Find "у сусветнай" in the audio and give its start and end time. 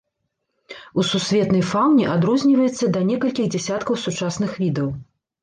1.01-1.63